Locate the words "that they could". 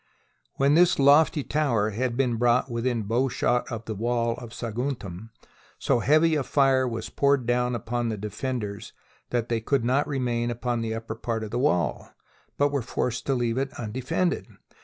9.29-9.85